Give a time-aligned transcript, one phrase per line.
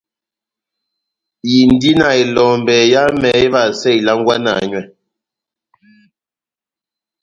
[1.57, 4.81] Indi na elombɛ yámɛ évahasɛ ilangwana nywɛ.